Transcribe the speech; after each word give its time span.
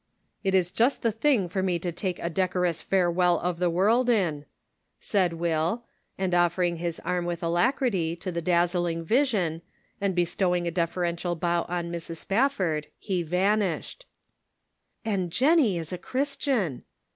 "It 0.43 0.55
is 0.55 0.71
just 0.71 1.03
the 1.03 1.11
thing 1.11 1.47
for 1.47 1.61
me 1.61 1.77
to 1.77 1.91
take 1.91 2.17
a 2.17 2.27
deco 2.31 2.55
rous 2.63 2.81
farewell 2.81 3.37
of 3.37 3.59
the 3.59 3.69
world 3.69 4.09
in." 4.09 4.45
said 4.99 5.33
Will, 5.33 5.83
and, 6.17 6.33
offering 6.33 6.77
his 6.77 6.99
arm 7.01 7.23
with 7.25 7.43
alacrity 7.43 8.15
to 8.15 8.31
the 8.31 8.41
dazzling 8.41 9.03
vision, 9.05 9.61
and 10.01 10.15
bestowing 10.15 10.65
a 10.65 10.71
deferential 10.71 11.35
bow 11.35 11.67
on 11.69 11.91
Mrs. 11.91 12.17
Spafford, 12.17 12.87
he 12.97 13.21
vanished." 13.21 14.07
And 15.05 15.31
Jennie 15.31 15.77
is 15.77 15.93
a 15.93 15.99
Christian 15.99 16.81